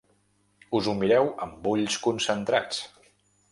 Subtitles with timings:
[0.79, 2.83] Us ho mireu amb ulls concentrats.